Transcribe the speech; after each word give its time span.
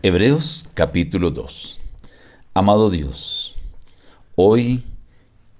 Hebreos 0.00 0.64
capítulo 0.74 1.32
2 1.32 1.80
Amado 2.54 2.88
Dios, 2.88 3.56
hoy 4.36 4.84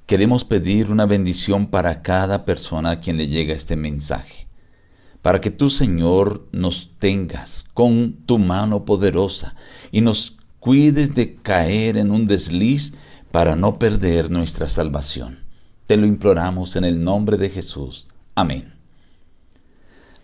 queremos 0.06 0.44
pedir 0.44 0.92
una 0.92 1.06
bendición 1.06 1.66
para 1.66 2.02
cada 2.02 2.44
persona 2.44 2.90
a 2.92 3.00
quien 3.00 3.16
le 3.16 3.26
llega 3.26 3.52
este 3.52 3.74
mensaje, 3.74 4.46
para 5.22 5.40
que 5.40 5.50
tú 5.50 5.70
Señor 5.70 6.46
nos 6.52 6.90
tengas 7.00 7.64
con 7.74 8.12
tu 8.26 8.38
mano 8.38 8.84
poderosa 8.84 9.56
y 9.90 10.02
nos 10.02 10.36
cuides 10.60 11.16
de 11.16 11.34
caer 11.34 11.96
en 11.96 12.12
un 12.12 12.28
desliz 12.28 12.94
para 13.32 13.56
no 13.56 13.80
perder 13.80 14.30
nuestra 14.30 14.68
salvación. 14.68 15.40
Te 15.86 15.96
lo 15.96 16.06
imploramos 16.06 16.76
en 16.76 16.84
el 16.84 17.02
nombre 17.02 17.38
de 17.38 17.50
Jesús. 17.50 18.06
Amén. 18.36 18.77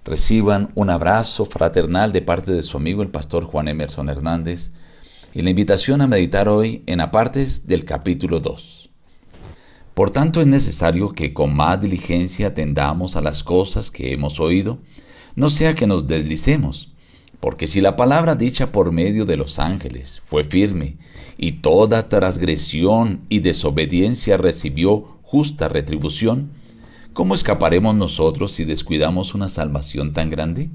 Reciban 0.04 0.70
un 0.74 0.90
abrazo 0.90 1.46
fraternal 1.46 2.12
de 2.12 2.20
parte 2.20 2.52
de 2.52 2.62
su 2.62 2.76
amigo 2.76 3.02
el 3.02 3.08
pastor 3.08 3.44
Juan 3.44 3.68
Emerson 3.68 4.10
Hernández 4.10 4.72
y 5.32 5.40
la 5.40 5.48
invitación 5.48 6.02
a 6.02 6.06
meditar 6.06 6.46
hoy 6.46 6.82
en 6.86 7.00
apartes 7.00 7.66
del 7.66 7.86
capítulo 7.86 8.40
2. 8.40 8.90
Por 9.94 10.10
tanto 10.10 10.42
es 10.42 10.46
necesario 10.46 11.12
que 11.12 11.32
con 11.32 11.56
más 11.56 11.80
diligencia 11.80 12.48
atendamos 12.48 13.16
a 13.16 13.22
las 13.22 13.42
cosas 13.42 13.90
que 13.90 14.12
hemos 14.12 14.40
oído, 14.40 14.78
no 15.36 15.48
sea 15.48 15.74
que 15.74 15.86
nos 15.86 16.06
deslicemos, 16.06 16.92
porque 17.40 17.66
si 17.66 17.80
la 17.80 17.96
palabra 17.96 18.34
dicha 18.34 18.72
por 18.72 18.92
medio 18.92 19.24
de 19.24 19.38
los 19.38 19.58
ángeles 19.58 20.20
fue 20.22 20.44
firme, 20.44 20.98
y 21.38 21.52
toda 21.52 22.10
transgresión 22.10 23.24
y 23.30 23.40
desobediencia 23.40 24.36
recibió 24.36 25.18
justa 25.22 25.68
retribución, 25.68 26.50
¿Cómo 27.14 27.36
escaparemos 27.36 27.94
nosotros 27.94 28.50
si 28.50 28.64
descuidamos 28.64 29.34
una 29.34 29.48
salvación 29.48 30.12
tan 30.12 30.30
grande? 30.30 30.68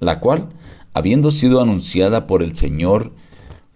La 0.00 0.18
cual, 0.18 0.48
habiendo 0.94 1.30
sido 1.30 1.60
anunciada 1.60 2.26
por 2.26 2.42
el 2.42 2.56
Señor, 2.56 3.12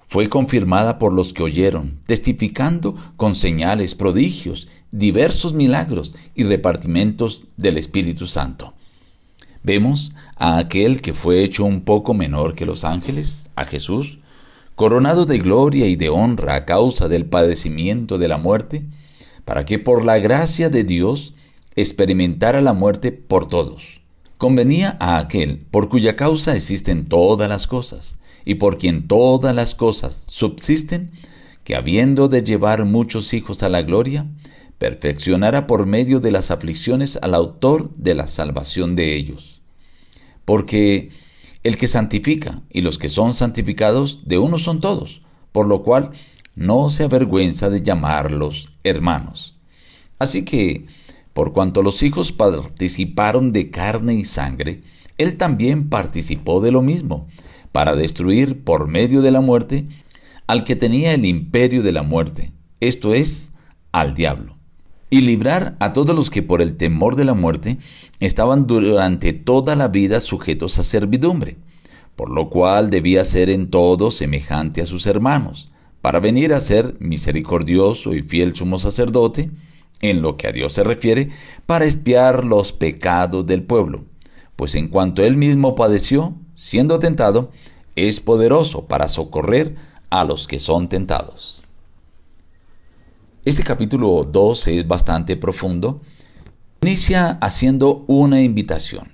fue 0.06 0.30
confirmada 0.30 0.98
por 0.98 1.12
los 1.12 1.34
que 1.34 1.42
oyeron, 1.42 1.98
testificando 2.06 2.94
con 3.18 3.34
señales, 3.34 3.94
prodigios, 3.94 4.68
diversos 4.90 5.52
milagros 5.52 6.14
y 6.34 6.44
repartimentos 6.44 7.42
del 7.58 7.76
Espíritu 7.76 8.26
Santo. 8.26 8.72
Vemos 9.62 10.14
a 10.36 10.56
aquel 10.56 11.02
que 11.02 11.12
fue 11.12 11.44
hecho 11.44 11.66
un 11.66 11.82
poco 11.82 12.14
menor 12.14 12.54
que 12.54 12.64
los 12.64 12.84
ángeles, 12.84 13.50
a 13.54 13.66
Jesús, 13.66 14.18
coronado 14.76 15.26
de 15.26 15.40
gloria 15.40 15.86
y 15.86 15.96
de 15.96 16.08
honra 16.08 16.54
a 16.54 16.64
causa 16.64 17.06
del 17.06 17.26
padecimiento 17.26 18.16
de 18.16 18.28
la 18.28 18.38
muerte, 18.38 18.86
para 19.44 19.66
que 19.66 19.78
por 19.78 20.06
la 20.06 20.18
gracia 20.18 20.70
de 20.70 20.84
Dios 20.84 21.34
experimentara 21.80 22.60
la 22.60 22.72
muerte 22.72 23.12
por 23.12 23.46
todos. 23.46 24.00
Convenía 24.36 24.96
a 25.00 25.18
aquel 25.18 25.58
por 25.70 25.88
cuya 25.88 26.16
causa 26.16 26.54
existen 26.54 27.06
todas 27.08 27.48
las 27.48 27.66
cosas, 27.66 28.18
y 28.44 28.56
por 28.56 28.78
quien 28.78 29.06
todas 29.06 29.54
las 29.54 29.74
cosas 29.74 30.24
subsisten, 30.26 31.12
que 31.64 31.76
habiendo 31.76 32.28
de 32.28 32.42
llevar 32.42 32.84
muchos 32.84 33.34
hijos 33.34 33.62
a 33.62 33.68
la 33.68 33.82
gloria, 33.82 34.26
perfeccionara 34.78 35.66
por 35.66 35.86
medio 35.86 36.20
de 36.20 36.30
las 36.30 36.50
aflicciones 36.50 37.18
al 37.20 37.34
autor 37.34 37.90
de 37.96 38.14
la 38.14 38.26
salvación 38.26 38.96
de 38.96 39.16
ellos. 39.16 39.60
Porque 40.44 41.10
el 41.62 41.76
que 41.76 41.88
santifica 41.88 42.62
y 42.70 42.80
los 42.80 42.98
que 42.98 43.08
son 43.08 43.34
santificados 43.34 44.26
de 44.26 44.38
uno 44.38 44.58
son 44.58 44.80
todos, 44.80 45.22
por 45.52 45.66
lo 45.66 45.82
cual 45.82 46.12
no 46.54 46.90
se 46.90 47.04
avergüenza 47.04 47.70
de 47.70 47.82
llamarlos 47.82 48.72
hermanos. 48.82 49.56
Así 50.18 50.44
que 50.44 50.86
por 51.38 51.52
cuanto 51.52 51.84
los 51.84 52.02
hijos 52.02 52.32
participaron 52.32 53.52
de 53.52 53.70
carne 53.70 54.14
y 54.14 54.24
sangre, 54.24 54.82
él 55.18 55.36
también 55.36 55.88
participó 55.88 56.60
de 56.60 56.72
lo 56.72 56.82
mismo, 56.82 57.28
para 57.70 57.94
destruir 57.94 58.64
por 58.64 58.88
medio 58.88 59.22
de 59.22 59.30
la 59.30 59.40
muerte 59.40 59.86
al 60.48 60.64
que 60.64 60.74
tenía 60.74 61.14
el 61.14 61.24
imperio 61.24 61.84
de 61.84 61.92
la 61.92 62.02
muerte, 62.02 62.50
esto 62.80 63.14
es, 63.14 63.52
al 63.92 64.14
diablo, 64.14 64.56
y 65.10 65.20
librar 65.20 65.76
a 65.78 65.92
todos 65.92 66.16
los 66.16 66.28
que 66.28 66.42
por 66.42 66.60
el 66.60 66.76
temor 66.76 67.14
de 67.14 67.24
la 67.24 67.34
muerte 67.34 67.78
estaban 68.18 68.66
durante 68.66 69.32
toda 69.32 69.76
la 69.76 69.86
vida 69.86 70.18
sujetos 70.18 70.80
a 70.80 70.82
servidumbre, 70.82 71.56
por 72.16 72.30
lo 72.30 72.50
cual 72.50 72.90
debía 72.90 73.24
ser 73.24 73.48
en 73.48 73.70
todo 73.70 74.10
semejante 74.10 74.82
a 74.82 74.86
sus 74.86 75.06
hermanos, 75.06 75.70
para 76.02 76.18
venir 76.18 76.52
a 76.52 76.58
ser 76.58 76.96
misericordioso 76.98 78.12
y 78.12 78.22
fiel 78.22 78.56
sumo 78.56 78.80
sacerdote, 78.80 79.52
en 80.00 80.22
lo 80.22 80.36
que 80.36 80.48
a 80.48 80.52
Dios 80.52 80.72
se 80.72 80.84
refiere, 80.84 81.30
para 81.66 81.84
espiar 81.84 82.44
los 82.44 82.72
pecados 82.72 83.46
del 83.46 83.62
pueblo, 83.62 84.04
pues 84.56 84.74
en 84.74 84.88
cuanto 84.88 85.22
él 85.22 85.36
mismo 85.36 85.74
padeció, 85.74 86.34
siendo 86.56 86.98
tentado, 86.98 87.50
es 87.96 88.20
poderoso 88.20 88.86
para 88.86 89.08
socorrer 89.08 89.76
a 90.10 90.24
los 90.24 90.46
que 90.46 90.58
son 90.58 90.88
tentados. 90.88 91.64
Este 93.44 93.62
capítulo 93.62 94.28
12 94.30 94.78
es 94.78 94.86
bastante 94.86 95.36
profundo. 95.36 96.00
Inicia 96.82 97.38
haciendo 97.40 98.04
una 98.06 98.42
invitación, 98.42 99.12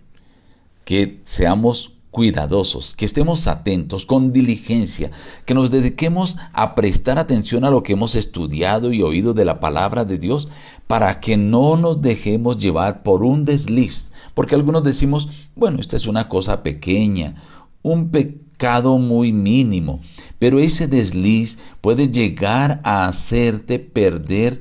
que 0.85 1.21
seamos 1.25 1.93
cuidadosos, 2.11 2.95
que 2.95 3.05
estemos 3.05 3.49
atentos, 3.49 4.07
con 4.07 4.33
diligencia, 4.33 5.11
que 5.47 5.55
nos 5.55 5.71
dediquemos 5.71 6.37
a 6.53 6.75
prestar 6.75 7.19
atención 7.19 7.65
a 7.65 7.71
lo 7.71 7.83
que 7.83 7.95
hemos 7.95 8.15
estudiado 8.15 8.93
y 8.93 9.03
oído 9.03 9.35
de 9.35 9.45
la 9.45 9.59
palabra 9.59 10.05
de 10.05 10.19
Dios, 10.19 10.49
para 10.87 11.21
que 11.21 11.37
no 11.37 11.77
nos 11.77 12.03
dejemos 12.03 12.59
llevar 12.59 13.03
por 13.03 13.23
un 13.23 13.45
desliz, 13.45 14.13
porque 14.35 14.55
algunos 14.55 14.85
decimos, 14.85 15.29
bueno, 15.55 15.81
esta 15.81 15.97
es 15.97 16.07
una 16.07 16.29
cosa 16.29 16.63
pequeña, 16.63 17.35
un 17.83 18.11
pecado 18.11 18.99
muy 18.99 19.33
mínimo, 19.33 20.01
pero 20.39 20.59
ese 20.59 20.87
desliz 20.87 21.59
puede 21.81 22.09
llegar 22.09 22.81
a 22.85 23.07
hacerte 23.07 23.79
perder 23.79 24.61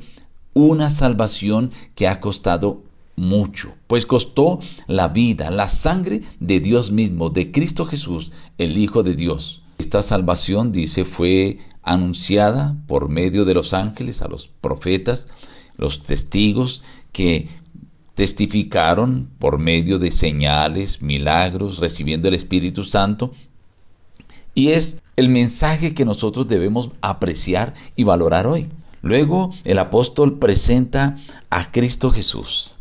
una 0.53 0.89
salvación 0.89 1.71
que 1.95 2.07
ha 2.07 2.19
costado 2.19 2.83
mucho, 3.15 3.73
pues 3.87 4.05
costó 4.05 4.59
la 4.87 5.09
vida, 5.09 5.51
la 5.51 5.67
sangre 5.67 6.23
de 6.39 6.59
Dios 6.59 6.91
mismo, 6.91 7.29
de 7.29 7.51
Cristo 7.51 7.85
Jesús, 7.85 8.31
el 8.57 8.77
Hijo 8.77 9.03
de 9.03 9.15
Dios. 9.15 9.61
Esta 9.77 10.01
salvación, 10.01 10.71
dice, 10.71 11.05
fue 11.05 11.59
anunciada 11.81 12.77
por 12.87 13.09
medio 13.09 13.45
de 13.45 13.53
los 13.53 13.73
ángeles 13.73 14.21
a 14.21 14.27
los 14.27 14.47
profetas, 14.47 15.27
los 15.77 16.03
testigos 16.03 16.83
que 17.11 17.49
testificaron 18.15 19.29
por 19.39 19.57
medio 19.57 19.99
de 19.99 20.11
señales, 20.11 21.01
milagros, 21.01 21.79
recibiendo 21.79 22.27
el 22.27 22.35
Espíritu 22.35 22.83
Santo. 22.83 23.33
Y 24.53 24.69
es 24.69 25.01
el 25.15 25.29
mensaje 25.29 25.93
que 25.93 26.05
nosotros 26.05 26.47
debemos 26.47 26.91
apreciar 27.01 27.73
y 27.95 28.03
valorar 28.03 28.45
hoy. 28.45 28.69
Luego 29.01 29.53
el 29.63 29.79
apóstol 29.79 30.39
presenta 30.39 31.17
a 31.49 31.71
Cristo 31.71 32.11
Jesús 32.11 32.77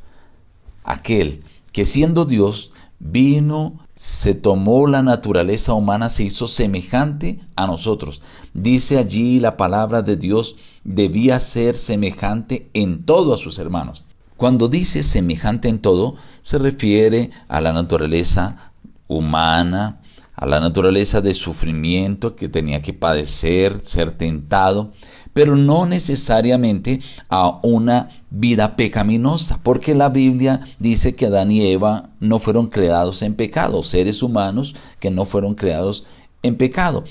aquel 0.84 1.42
que 1.72 1.84
siendo 1.84 2.24
Dios 2.24 2.72
vino, 2.98 3.80
se 4.02 4.34
tomó 4.34 4.88
la 4.88 5.04
naturaleza 5.04 5.74
humana, 5.74 6.08
se 6.08 6.24
hizo 6.24 6.48
semejante 6.48 7.38
a 7.54 7.68
nosotros. 7.68 8.20
Dice 8.52 8.98
allí 8.98 9.38
la 9.38 9.56
palabra 9.56 10.02
de 10.02 10.16
Dios, 10.16 10.56
debía 10.82 11.38
ser 11.38 11.76
semejante 11.76 12.68
en 12.74 13.04
todo 13.04 13.32
a 13.32 13.36
sus 13.36 13.60
hermanos. 13.60 14.06
Cuando 14.36 14.66
dice 14.66 15.04
semejante 15.04 15.68
en 15.68 15.78
todo, 15.78 16.16
se 16.42 16.58
refiere 16.58 17.30
a 17.46 17.60
la 17.60 17.72
naturaleza 17.72 18.72
humana, 19.06 20.00
a 20.34 20.46
la 20.46 20.58
naturaleza 20.58 21.20
de 21.20 21.32
sufrimiento 21.32 22.34
que 22.34 22.48
tenía 22.48 22.82
que 22.82 22.94
padecer, 22.94 23.82
ser 23.84 24.10
tentado, 24.10 24.92
pero 25.32 25.56
no 25.56 25.86
necesariamente 25.86 27.00
a 27.28 27.58
una 27.62 28.10
vida 28.30 28.76
pecaminosa, 28.76 29.60
porque 29.62 29.94
la 29.94 30.08
Biblia 30.08 30.60
dice 30.78 31.14
que 31.14 31.26
Adán 31.26 31.50
y 31.50 31.66
Eva 31.66 32.10
no 32.20 32.38
fueron 32.38 32.68
creados 32.68 33.22
en 33.22 33.34
pecado, 33.34 33.82
seres 33.82 34.22
humanos 34.22 34.74
que 35.00 35.10
no 35.10 35.24
fueron 35.24 35.54
creados 35.54 36.04
en 36.42 36.56
pecado. 36.56 37.04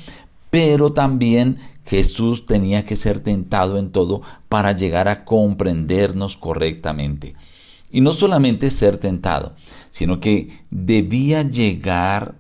Pero 0.49 0.91
también 0.91 1.57
Jesús 1.85 2.45
tenía 2.45 2.85
que 2.85 2.95
ser 2.95 3.21
tentado 3.21 3.77
en 3.77 3.91
todo 3.91 4.21
para 4.49 4.73
llegar 4.73 5.07
a 5.07 5.25
comprendernos 5.25 6.37
correctamente. 6.37 7.35
Y 7.91 8.01
no 8.01 8.13
solamente 8.13 8.69
ser 8.71 8.97
tentado, 8.97 9.55
sino 9.89 10.19
que 10.19 10.63
debía 10.69 11.41
llegar 11.43 12.35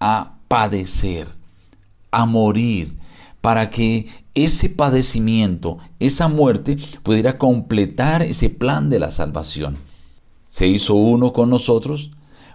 a 0.00 0.38
padecer, 0.48 1.28
a 2.10 2.26
morir, 2.26 2.96
para 3.42 3.68
que 3.68 4.06
ese 4.34 4.70
padecimiento, 4.70 5.76
esa 5.98 6.28
muerte, 6.28 6.78
pudiera 7.02 7.36
completar 7.36 8.22
ese 8.22 8.48
plan 8.48 8.88
de 8.88 8.98
la 8.98 9.10
salvación. 9.10 9.76
Se 10.48 10.66
hizo 10.66 10.94
uno 10.94 11.34
con 11.34 11.50
nosotros 11.50 12.12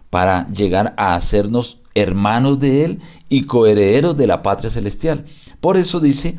para 0.10 0.50
llegar 0.50 0.96
a 0.98 1.14
hacernos 1.14 1.82
hermanos 1.94 2.60
de 2.60 2.86
Él 2.86 3.00
y 3.30 3.44
coherederos 3.44 4.16
de 4.18 4.28
la 4.28 4.42
patria 4.42 4.70
celestial. 4.70 5.26
Por 5.60 5.78
eso 5.78 6.00
dice, 6.00 6.38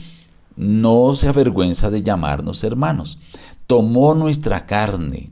no 0.57 1.15
se 1.15 1.29
avergüenza 1.29 1.91
de 1.91 2.03
llamarnos 2.03 2.65
hermanos. 2.65 3.19
Tomó 3.67 4.15
nuestra 4.15 4.67
carne, 4.67 5.31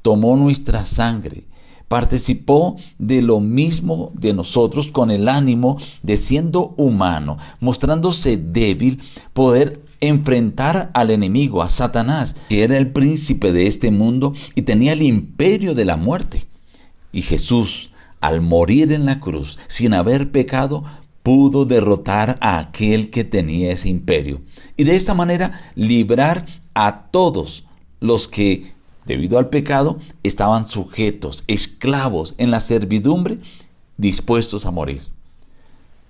tomó 0.00 0.36
nuestra 0.36 0.86
sangre, 0.86 1.44
participó 1.88 2.76
de 2.98 3.22
lo 3.22 3.40
mismo 3.40 4.12
de 4.14 4.34
nosotros 4.34 4.88
con 4.88 5.10
el 5.10 5.28
ánimo 5.28 5.78
de 6.02 6.16
siendo 6.16 6.74
humano, 6.76 7.38
mostrándose 7.60 8.36
débil, 8.36 9.00
poder 9.32 9.82
enfrentar 10.00 10.90
al 10.94 11.10
enemigo, 11.10 11.62
a 11.62 11.68
Satanás, 11.68 12.36
que 12.48 12.62
era 12.62 12.76
el 12.76 12.92
príncipe 12.92 13.52
de 13.52 13.66
este 13.66 13.90
mundo 13.90 14.34
y 14.54 14.62
tenía 14.62 14.92
el 14.92 15.02
imperio 15.02 15.74
de 15.74 15.84
la 15.84 15.96
muerte. 15.96 16.44
Y 17.10 17.22
Jesús, 17.22 17.90
al 18.20 18.40
morir 18.40 18.92
en 18.92 19.06
la 19.06 19.18
cruz, 19.18 19.58
sin 19.66 19.94
haber 19.94 20.30
pecado, 20.30 20.84
pudo 21.22 21.64
derrotar 21.64 22.38
a 22.40 22.58
aquel 22.58 23.10
que 23.10 23.24
tenía 23.24 23.72
ese 23.72 23.88
imperio. 23.88 24.42
Y 24.76 24.84
de 24.84 24.96
esta 24.96 25.14
manera 25.14 25.60
librar 25.74 26.46
a 26.74 27.08
todos 27.10 27.64
los 28.00 28.28
que, 28.28 28.72
debido 29.08 29.38
al 29.38 29.48
pecado, 29.48 29.98
estaban 30.22 30.68
sujetos, 30.68 31.42
esclavos 31.48 32.34
en 32.36 32.50
la 32.50 32.60
servidumbre, 32.60 33.38
dispuestos 33.96 34.66
a 34.66 34.70
morir. 34.70 35.02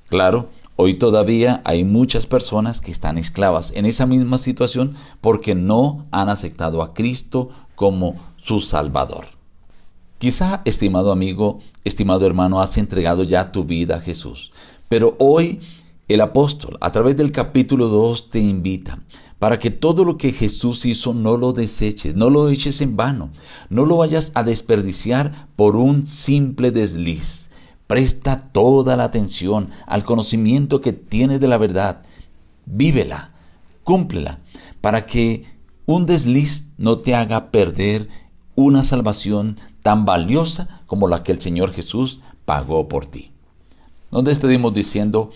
Claro, 0.09 0.51
hoy 0.75 0.95
todavía 0.95 1.63
hay 1.65 1.85
muchas 1.85 2.27
personas 2.27 2.81
que 2.81 2.91
están 2.91 3.17
esclavas 3.17 3.73
en 3.77 3.87
esa 3.87 4.05
misma 4.05 4.37
situación 4.37 4.97
porque 5.21 5.55
no 5.55 6.07
han 6.11 6.29
aceptado 6.29 6.83
a 6.83 6.93
Cristo 6.93 7.51
como 7.77 8.17
su 8.37 8.61
Salvador. 8.61 9.27
Quizá, 10.19 10.63
estimado 10.65 11.13
amigo, 11.13 11.61
estimado 11.85 12.27
hermano, 12.27 12.61
has 12.61 12.77
entregado 12.79 13.23
ya 13.23 13.53
tu 13.53 13.63
vida 13.63 13.97
a 13.97 14.01
Jesús, 14.01 14.51
pero 14.89 15.15
hoy 15.21 15.61
el 16.09 16.21
apóstol, 16.21 16.79
a 16.81 16.91
través 16.91 17.17
del 17.17 17.31
capítulo 17.31 17.87
2, 17.87 18.31
te 18.31 18.41
invita 18.41 18.99
para 19.39 19.59
que 19.59 19.71
todo 19.71 20.05
lo 20.05 20.17
que 20.17 20.33
Jesús 20.33 20.85
hizo 20.85 21.15
no 21.15 21.37
lo 21.37 21.53
deseches, 21.53 22.15
no 22.15 22.31
lo 22.31 22.49
eches 22.49 22.81
en 22.81 22.97
vano, 22.97 23.31
no 23.71 23.87
lo 23.87 23.99
vayas 23.99 24.33
a 24.35 24.43
desperdiciar 24.43 25.49
por 25.55 25.77
un 25.77 26.07
simple 26.07 26.71
desliz. 26.71 27.51
Presta 27.87 28.51
toda 28.53 28.97
la 28.97 29.05
atención 29.05 29.71
al 29.87 30.05
conocimiento 30.05 30.81
que 30.81 30.93
tienes 30.93 31.41
de 31.41 31.49
la 31.49 31.57
verdad. 31.57 32.03
Vívela, 32.67 33.33
cúmplela, 33.85 34.41
para 34.81 35.07
que 35.07 35.45
un 35.87 36.05
desliz 36.05 36.67
no 36.77 36.99
te 36.99 37.15
haga 37.15 37.51
perder 37.51 38.09
una 38.55 38.83
salvación 38.83 39.59
tan 39.83 40.05
valiosa 40.05 40.83
como 40.87 41.09
la 41.09 41.23
que 41.23 41.33
el 41.33 41.41
Señor 41.41 41.73
Jesús 41.73 42.21
pagó 42.45 42.89
por 42.89 43.07
ti. 43.07 43.31
Nos 44.11 44.25
despedimos 44.25 44.75
diciendo, 44.75 45.31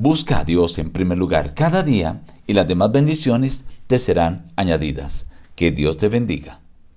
Busca 0.00 0.38
a 0.38 0.44
Dios 0.44 0.78
en 0.78 0.90
primer 0.90 1.18
lugar 1.18 1.54
cada 1.54 1.82
día 1.82 2.22
y 2.46 2.52
las 2.52 2.68
demás 2.68 2.92
bendiciones 2.92 3.64
te 3.88 3.98
serán 3.98 4.46
añadidas. 4.54 5.26
Que 5.56 5.72
Dios 5.72 5.96
te 5.96 6.08
bendiga. 6.08 6.60